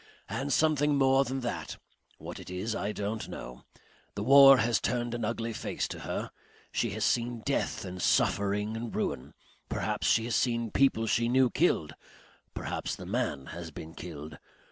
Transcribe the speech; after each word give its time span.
And 0.29 0.51
something 0.51 0.95
more 0.97 1.23
than 1.25 1.41
that. 1.41 1.77
What 2.17 2.39
it 2.39 2.49
is 2.49 2.73
I 2.75 2.91
don't 2.91 3.29
know. 3.29 3.65
The 4.15 4.23
war 4.23 4.57
has 4.57 4.81
turned 4.81 5.13
an 5.13 5.23
ugly 5.23 5.53
face 5.53 5.87
to 5.89 5.99
her. 5.99 6.31
She 6.71 6.89
has 6.97 7.05
seen 7.05 7.41
death 7.41 7.85
and 7.85 8.01
suffering 8.01 8.75
and 8.75 8.95
ruin. 8.95 9.35
Perhaps 9.69 10.07
she 10.07 10.25
has 10.25 10.35
seen 10.35 10.71
people 10.71 11.05
she 11.05 11.29
knew 11.29 11.51
killed. 11.51 11.93
Perhaps 12.55 12.95
the 12.95 13.05
man 13.05 13.45
has 13.53 13.69
been 13.69 13.93
killed. 13.93 14.39